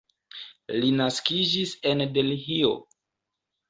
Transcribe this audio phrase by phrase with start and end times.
[0.77, 2.77] Li naskiĝis en Delhio.